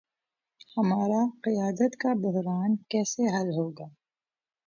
ہمارا 0.77 1.21
قیادت 1.43 1.95
کا 1.95 2.13
بحران 2.23 2.75
کیسے 2.89 3.23
حل 3.27 3.49
ہو 3.49 3.69
گا۔ 3.69 3.87